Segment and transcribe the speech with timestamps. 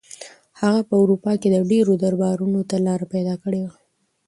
[0.61, 3.71] هغه په اروپا کې ډېرو دربارونو ته لاره پیدا کړې وه.